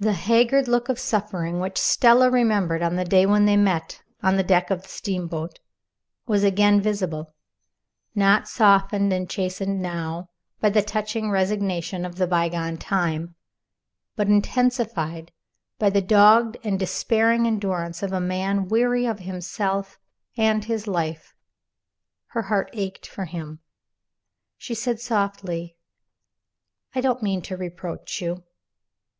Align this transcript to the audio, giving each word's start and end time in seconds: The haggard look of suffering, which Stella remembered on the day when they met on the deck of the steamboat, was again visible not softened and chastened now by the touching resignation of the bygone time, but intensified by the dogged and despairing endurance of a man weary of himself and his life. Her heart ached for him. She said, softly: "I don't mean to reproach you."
The 0.00 0.14
haggard 0.14 0.66
look 0.66 0.88
of 0.88 0.98
suffering, 0.98 1.60
which 1.60 1.78
Stella 1.78 2.28
remembered 2.28 2.82
on 2.82 2.96
the 2.96 3.04
day 3.04 3.24
when 3.24 3.44
they 3.44 3.56
met 3.56 4.02
on 4.20 4.34
the 4.36 4.42
deck 4.42 4.68
of 4.68 4.82
the 4.82 4.88
steamboat, 4.88 5.60
was 6.26 6.42
again 6.42 6.80
visible 6.80 7.34
not 8.12 8.48
softened 8.48 9.12
and 9.12 9.30
chastened 9.30 9.80
now 9.80 10.28
by 10.60 10.70
the 10.70 10.82
touching 10.82 11.30
resignation 11.30 12.04
of 12.04 12.16
the 12.16 12.26
bygone 12.26 12.78
time, 12.78 13.36
but 14.16 14.26
intensified 14.26 15.30
by 15.78 15.88
the 15.88 16.02
dogged 16.02 16.56
and 16.64 16.76
despairing 16.76 17.46
endurance 17.46 18.02
of 18.02 18.12
a 18.12 18.18
man 18.18 18.66
weary 18.66 19.06
of 19.06 19.20
himself 19.20 20.00
and 20.36 20.64
his 20.64 20.88
life. 20.88 21.36
Her 22.30 22.42
heart 22.42 22.70
ached 22.72 23.06
for 23.06 23.26
him. 23.26 23.60
She 24.58 24.74
said, 24.74 24.98
softly: 24.98 25.76
"I 26.92 27.00
don't 27.00 27.22
mean 27.22 27.40
to 27.42 27.56
reproach 27.56 28.20
you." 28.20 28.42